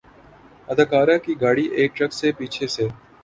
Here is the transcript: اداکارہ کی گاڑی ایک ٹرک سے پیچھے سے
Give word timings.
اداکارہ 0.67 1.17
کی 1.23 1.33
گاڑی 1.41 1.65
ایک 1.77 1.89
ٹرک 1.97 2.11
سے 2.13 2.31
پیچھے 2.37 2.67
سے 2.67 2.87